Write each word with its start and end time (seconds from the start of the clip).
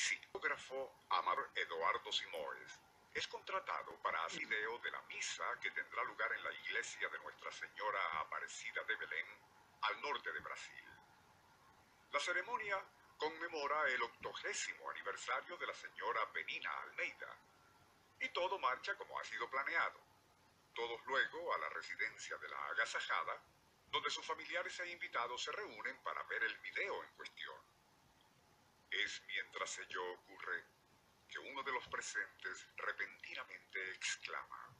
Fotógrafo 0.00 1.04
Amar 1.10 1.50
Eduardo 1.54 2.10
Simões 2.10 2.80
es 3.12 3.28
contratado 3.28 4.00
para 4.00 4.24
hacer 4.24 4.46
video 4.46 4.78
de 4.78 4.90
la 4.90 5.02
misa 5.02 5.44
que 5.60 5.70
tendrá 5.72 6.02
lugar 6.04 6.32
en 6.32 6.42
la 6.42 6.52
iglesia 6.54 7.06
de 7.10 7.18
Nuestra 7.18 7.52
Señora 7.52 8.00
Aparecida 8.20 8.82
de 8.84 8.96
Belén, 8.96 9.26
al 9.82 10.00
norte 10.00 10.32
de 10.32 10.40
Brasil. 10.40 10.84
La 12.12 12.18
ceremonia 12.18 12.82
conmemora 13.18 13.90
el 13.90 14.02
octogésimo 14.02 14.88
aniversario 14.88 15.58
de 15.58 15.66
la 15.66 15.74
señora 15.74 16.24
Benina 16.32 16.70
Almeida. 16.80 17.36
Y 18.20 18.30
todo 18.30 18.58
marcha 18.58 18.96
como 18.96 19.18
ha 19.18 19.24
sido 19.24 19.50
planeado. 19.50 20.00
Todos 20.74 21.04
luego 21.04 21.52
a 21.52 21.58
la 21.58 21.68
residencia 21.68 22.38
de 22.38 22.48
la 22.48 22.66
agasajada, 22.68 23.38
donde 23.90 24.08
sus 24.08 24.24
familiares 24.24 24.80
e 24.80 24.90
invitados 24.92 25.42
se 25.42 25.52
reúnen 25.52 26.02
para 26.02 26.22
ver 26.22 26.42
el 26.42 26.56
video 26.60 27.04
en 27.04 27.10
cuestión. 27.16 27.79
Es 28.90 29.22
mientras 29.28 29.78
ello 29.78 30.12
ocurre 30.14 30.64
que 31.28 31.38
uno 31.38 31.62
de 31.62 31.72
los 31.72 31.86
presentes 31.88 32.66
repentinamente 32.76 33.92
exclama, 33.92 34.76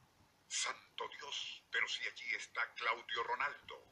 Santo 0.47 1.07
Dios, 1.07 1.63
pero 1.71 1.87
si 1.87 2.05
allí 2.05 2.35
está 2.35 2.73
Claudio 2.73 3.23
Ronaldo. 3.23 3.91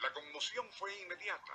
La 0.00 0.12
conmoción 0.14 0.72
fue 0.72 0.96
inmediata 1.00 1.52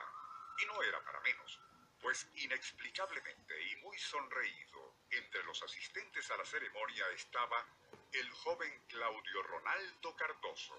y 0.59 0.65
no 0.65 0.83
era 0.83 1.03
para 1.03 1.19
menos, 1.21 1.59
pues 2.01 2.27
inexplicablemente 2.35 3.61
y 3.63 3.75
muy 3.77 3.97
sonreído 3.97 4.95
entre 5.09 5.43
los 5.43 5.63
asistentes 5.63 6.29
a 6.29 6.37
la 6.37 6.45
ceremonia 6.45 7.07
estaba 7.15 7.65
el 8.13 8.29
joven 8.29 8.83
Claudio 8.87 9.43
Ronaldo 9.43 10.15
Cardoso. 10.15 10.75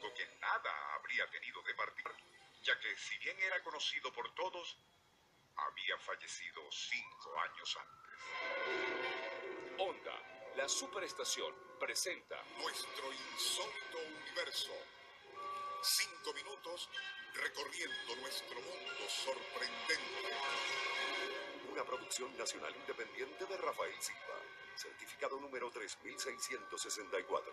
Lo 0.00 0.14
que 0.14 0.26
nada 0.40 0.94
habría 0.94 1.28
tenido 1.30 1.60
de 1.62 1.74
partir, 1.74 2.04
ya 2.62 2.78
que 2.78 2.96
si 2.96 3.18
bien 3.18 3.36
era 3.40 3.60
conocido 3.64 4.12
por 4.12 4.32
todos, 4.34 4.78
había 5.56 5.98
fallecido 5.98 6.62
cinco 6.70 7.40
años 7.40 7.76
antes. 7.76 7.96
Onda, 9.78 10.52
la 10.56 10.68
superestación, 10.68 11.52
presenta 11.80 12.40
Nuestro 12.58 13.12
insólito 13.12 13.98
universo. 13.98 14.72
Cinco 15.88 16.34
minutos 16.34 16.90
recorriendo 17.32 18.16
nuestro 18.16 18.60
mundo 18.60 19.08
sorprendente. 19.08 20.34
una 21.70 21.84
producción 21.84 22.36
nacional 22.36 22.74
independiente 22.74 23.46
de 23.46 23.56
Rafael 23.56 23.94
Silva, 24.00 24.34
certificado 24.74 25.38
número 25.38 25.70
3664. 25.70 27.52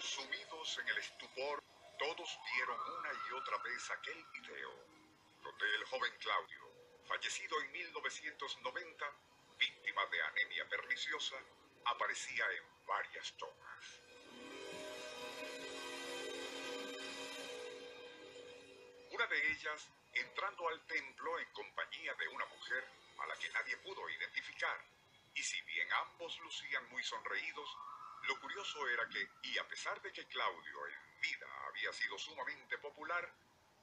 Sumidos 0.00 0.78
en 0.80 0.88
el 0.88 0.98
estupor, 0.98 1.62
todos 2.00 2.38
vieron 2.52 2.80
una 2.98 3.12
y 3.12 3.32
otra 3.32 3.56
vez 3.58 3.90
aquel 3.92 4.24
video, 4.32 4.72
donde 5.40 5.74
el 5.76 5.84
joven 5.84 6.12
Claudio, 6.18 6.68
fallecido 7.06 7.60
en 7.62 7.70
1990, 7.70 9.06
víctima 9.56 10.04
de 10.06 10.20
anemia 10.20 10.68
perniciosa, 10.68 11.36
aparecía 11.84 12.44
en 12.50 12.86
varias 12.86 13.32
tomas. 13.36 14.03
De 19.34 19.50
ellas 19.50 19.90
entrando 20.12 20.68
al 20.68 20.86
templo 20.86 21.40
en 21.40 21.50
compañía 21.50 22.14
de 22.14 22.28
una 22.28 22.46
mujer 22.46 22.88
a 23.18 23.26
la 23.26 23.34
que 23.34 23.48
nadie 23.50 23.76
pudo 23.78 24.08
identificar. 24.08 24.78
Y 25.34 25.42
si 25.42 25.60
bien 25.62 25.92
ambos 25.92 26.38
lucían 26.38 26.88
muy 26.90 27.02
sonreídos, 27.02 27.68
lo 28.28 28.38
curioso 28.40 28.88
era 28.88 29.08
que, 29.08 29.28
y 29.42 29.58
a 29.58 29.66
pesar 29.66 30.00
de 30.02 30.12
que 30.12 30.24
Claudio 30.26 30.86
en 30.86 31.20
vida 31.20 31.48
había 31.66 31.92
sido 31.92 32.16
sumamente 32.16 32.78
popular, 32.78 33.28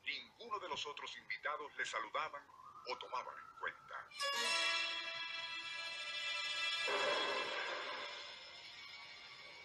ninguno 0.06 0.58
de 0.60 0.70
los 0.70 0.86
otros 0.86 1.14
invitados 1.18 1.76
le 1.76 1.86
saludaban 1.86 2.48
o 2.88 2.98
tomaban 2.98 3.38
en 3.38 3.60
cuenta. 3.60 4.08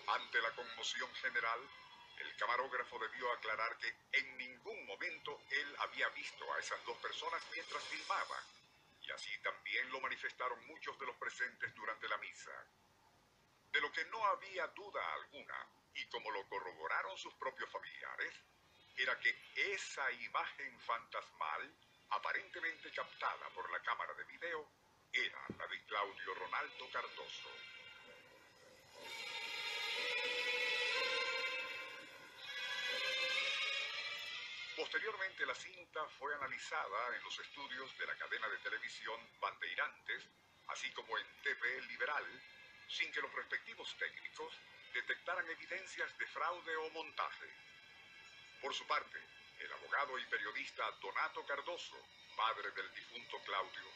Ante 0.08 0.42
la 0.42 0.50
conmoción 0.50 1.14
general, 1.14 1.60
el 2.18 2.36
camarógrafo 2.36 2.98
debió 2.98 3.30
aclarar 3.32 3.76
que 3.78 3.94
en 4.12 4.38
ningún 4.38 4.86
momento 4.86 5.42
él 5.50 5.75
visto 6.16 6.52
a 6.52 6.58
esas 6.58 6.84
dos 6.84 6.96
personas 6.98 7.42
mientras 7.52 7.84
filmaba, 7.84 8.42
y 9.02 9.10
así 9.12 9.30
también 9.42 9.88
lo 9.90 10.00
manifestaron 10.00 10.66
muchos 10.66 10.98
de 10.98 11.06
los 11.06 11.16
presentes 11.16 11.74
durante 11.74 12.08
la 12.08 12.18
misa. 12.18 12.50
De 13.70 13.80
lo 13.80 13.92
que 13.92 14.04
no 14.06 14.24
había 14.26 14.66
duda 14.68 15.14
alguna, 15.14 15.68
y 15.94 16.06
como 16.08 16.30
lo 16.30 16.48
corroboraron 16.48 17.16
sus 17.18 17.34
propios 17.34 17.70
familiares, 17.70 18.34
era 18.96 19.18
que 19.20 19.36
esa 19.54 20.10
imagen 20.12 20.80
fantasmal, 20.80 21.74
aparentemente 22.10 22.90
captada 22.92 23.48
por 23.50 23.70
la 23.70 23.80
cámara 23.82 24.14
de 24.14 24.24
video, 24.24 24.66
era 25.12 25.44
la 25.58 25.66
de 25.66 25.84
Claudio 25.84 26.34
Ronaldo 26.34 26.90
Cardoso. 26.90 27.75
Posteriormente 34.96 35.44
la 35.44 35.54
cinta 35.54 36.08
fue 36.18 36.34
analizada 36.36 37.16
en 37.16 37.22
los 37.22 37.38
estudios 37.38 37.98
de 37.98 38.06
la 38.06 38.16
cadena 38.16 38.48
de 38.48 38.56
televisión 38.60 39.20
Bandeirantes, 39.38 40.24
así 40.68 40.90
como 40.92 41.18
en 41.18 41.26
TV 41.42 41.82
Liberal, 41.82 42.24
sin 42.88 43.12
que 43.12 43.20
los 43.20 43.30
respectivos 43.34 43.94
técnicos 43.98 44.54
detectaran 44.94 45.50
evidencias 45.50 46.16
de 46.16 46.26
fraude 46.28 46.76
o 46.76 46.90
montaje. 46.92 47.46
Por 48.62 48.72
su 48.72 48.86
parte, 48.86 49.20
el 49.58 49.70
abogado 49.74 50.18
y 50.18 50.24
periodista 50.24 50.90
Donato 50.92 51.44
Cardoso, 51.44 52.02
padre 52.34 52.70
del 52.70 52.90
difunto 52.94 53.38
Claudio, 53.44 53.90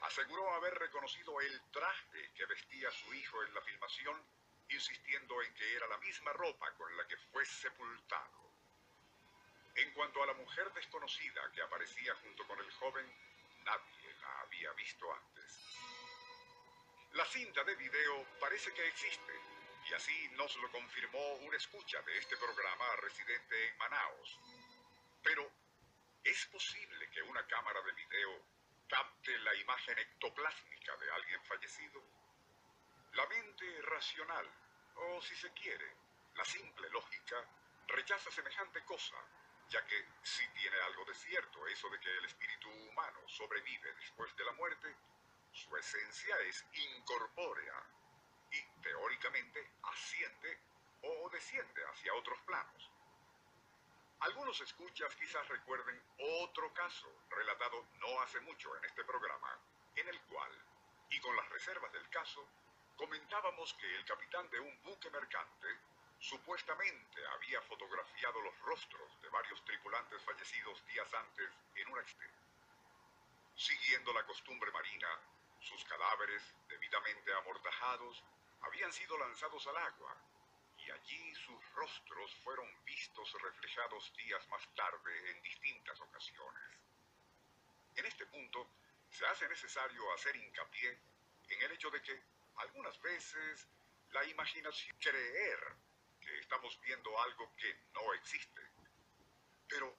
aseguró 0.00 0.54
haber 0.54 0.72
reconocido 0.78 1.42
el 1.42 1.60
traje 1.72 2.32
que 2.34 2.46
vestía 2.46 2.90
su 2.90 3.12
hijo 3.12 3.44
en 3.44 3.52
la 3.52 3.60
filmación, 3.60 4.24
insistiendo 4.70 5.42
en 5.42 5.52
que 5.52 5.74
era 5.74 5.86
la 5.88 5.98
misma 5.98 6.32
ropa 6.32 6.72
con 6.76 6.96
la 6.96 7.06
que 7.06 7.18
fue 7.18 7.44
sepultado. 7.44 8.57
En 9.78 9.92
cuanto 9.92 10.20
a 10.20 10.26
la 10.26 10.34
mujer 10.34 10.72
desconocida 10.72 11.52
que 11.52 11.62
aparecía 11.62 12.12
junto 12.16 12.44
con 12.48 12.58
el 12.58 12.68
joven, 12.72 13.06
nadie 13.64 14.14
la 14.20 14.40
había 14.40 14.72
visto 14.72 15.06
antes. 15.14 15.78
La 17.12 17.24
cinta 17.24 17.62
de 17.62 17.76
video 17.76 18.26
parece 18.40 18.74
que 18.74 18.88
existe, 18.88 19.32
y 19.88 19.94
así 19.94 20.28
nos 20.30 20.56
lo 20.56 20.68
confirmó 20.72 21.34
una 21.46 21.56
escucha 21.56 22.02
de 22.02 22.18
este 22.18 22.36
programa 22.38 22.96
residente 22.96 23.68
en 23.68 23.78
Manaos. 23.78 24.40
Pero, 25.22 25.48
¿es 26.24 26.44
posible 26.46 27.08
que 27.12 27.22
una 27.22 27.46
cámara 27.46 27.80
de 27.82 27.92
video 27.92 28.42
capte 28.88 29.38
la 29.38 29.54
imagen 29.54 29.96
ectoplásmica 29.96 30.96
de 30.96 31.10
alguien 31.12 31.44
fallecido? 31.44 32.02
La 33.12 33.26
mente 33.26 33.80
racional, 33.82 34.50
o 34.96 35.22
si 35.22 35.36
se 35.36 35.52
quiere, 35.52 35.94
la 36.34 36.44
simple 36.44 36.90
lógica, 36.90 37.48
rechaza 37.86 38.32
semejante 38.32 38.82
cosa, 38.84 39.16
ya 39.68 39.84
que 39.84 40.06
si 40.22 40.46
tiene 40.48 40.76
algo 40.80 41.04
de 41.04 41.14
cierto 41.14 41.66
eso 41.66 41.88
de 41.90 42.00
que 42.00 42.16
el 42.18 42.24
espíritu 42.24 42.70
humano 42.70 43.20
sobrevive 43.26 43.92
después 43.94 44.34
de 44.36 44.44
la 44.44 44.52
muerte, 44.52 44.94
su 45.52 45.76
esencia 45.76 46.38
es 46.40 46.64
incorpórea 46.72 47.82
y 48.50 48.62
teóricamente 48.82 49.72
asciende 49.82 50.58
o 51.02 51.28
desciende 51.30 51.84
hacia 51.86 52.14
otros 52.14 52.40
planos. 52.42 52.90
Algunos 54.20 54.60
escuchas 54.60 55.14
quizás 55.16 55.46
recuerden 55.48 56.02
otro 56.42 56.72
caso 56.74 57.12
relatado 57.30 57.86
no 58.00 58.20
hace 58.20 58.40
mucho 58.40 58.74
en 58.76 58.84
este 58.84 59.04
programa, 59.04 59.58
en 59.94 60.08
el 60.08 60.20
cual, 60.22 60.50
y 61.10 61.20
con 61.20 61.36
las 61.36 61.48
reservas 61.50 61.92
del 61.92 62.08
caso, 62.08 62.44
comentábamos 62.96 63.74
que 63.74 63.94
el 63.94 64.04
capitán 64.04 64.48
de 64.50 64.60
un 64.60 64.82
buque 64.82 65.10
mercante 65.10 65.68
supuestamente 66.20 67.26
había 67.34 67.60
fotografiado 67.62 68.40
los 68.42 68.58
rostros 68.60 69.20
de 69.22 69.28
varios 69.28 69.64
tripulantes 69.64 70.22
fallecidos 70.22 70.84
días 70.86 71.12
antes 71.14 71.50
en 71.76 71.88
un 71.88 71.98
accidente. 71.98 72.38
Siguiendo 73.56 74.12
la 74.12 74.24
costumbre 74.24 74.70
marina, 74.72 75.08
Sus 75.60 75.84
cadáveres, 75.84 76.42
debidamente 76.68 77.34
amortajados, 77.34 78.22
habían 78.62 78.92
sido 78.92 79.18
lanzados 79.18 79.66
al 79.66 79.76
agua 79.76 80.16
y 80.78 80.90
allí 80.90 81.34
sus 81.34 81.72
rostros 81.74 82.34
fueron 82.44 82.66
vistos 82.84 83.32
reflejados 83.42 84.12
días 84.16 84.46
más 84.48 84.62
tarde 84.76 85.30
en 85.32 85.42
distintas 85.42 86.00
ocasiones. 86.00 86.62
En 87.96 88.06
este 88.06 88.24
punto, 88.26 88.70
se 89.10 89.26
hace 89.26 89.48
necesario 89.48 90.12
hacer 90.14 90.36
hincapié 90.36 90.98
en 91.48 91.62
el 91.62 91.72
hecho 91.72 91.90
de 91.90 92.02
que 92.02 92.22
algunas 92.56 93.00
veces 93.02 93.66
la 94.12 94.24
imaginación 94.26 94.96
creer 94.98 95.76
que 96.28 96.38
estamos 96.40 96.78
viendo 96.80 97.18
algo 97.22 97.54
que 97.56 97.74
no 97.94 98.12
existe. 98.14 98.62
Pero 99.66 99.96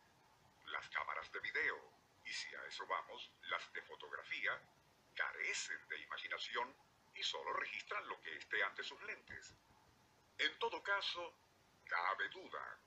las 0.68 0.88
cámaras 0.90 1.32
de 1.32 1.40
video, 1.40 1.78
y 2.24 2.30
si 2.32 2.54
a 2.54 2.66
eso 2.66 2.86
vamos, 2.86 3.32
las 3.44 3.74
de 3.74 3.82
fotografía, 3.82 4.62
carecen 5.16 5.88
de 5.88 6.00
imaginación 6.02 6.76
y 7.16 7.24
solo 7.24 7.52
registran 7.54 8.08
lo 8.08 8.22
que 8.22 8.36
esté 8.36 8.64
ante 8.64 8.84
sus 8.84 9.02
lentes. 9.04 9.56
En 10.38 10.60
todo 10.60 10.82
caso, 10.84 11.34
cabe 11.86 12.30
duda, 12.30 12.80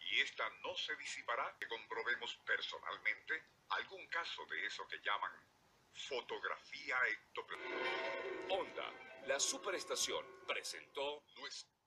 y 0.00 0.20
esta 0.20 0.48
no 0.62 0.76
se 0.76 0.96
disipará 0.96 1.56
que 1.58 1.68
comprobemos 1.68 2.34
personalmente 2.44 3.44
algún 3.70 4.06
caso 4.08 4.44
de 4.46 4.66
eso 4.66 4.86
que 4.88 5.00
llaman 5.00 5.32
fotografía 5.92 6.96
ectoplasmática. 7.08 8.54
Honda, 8.54 8.92
la 9.26 9.38
superestación, 9.38 10.24
presentó 10.46 11.22
nuestro... 11.36 11.77